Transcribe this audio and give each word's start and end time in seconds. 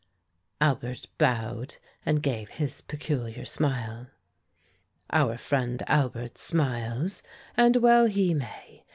Albert 0.59 1.05
bowed 1.19 1.75
and 2.07 2.23
gave 2.23 2.49
his 2.49 2.81
peculiar 2.81 3.45
smile. 3.45 4.07
"Our 5.11 5.37
friend 5.37 5.83
Albert 5.85 6.39
smiles, 6.39 7.21
and 7.55 7.75
well 7.75 8.05
he 8.07 8.33
may. 8.33 8.83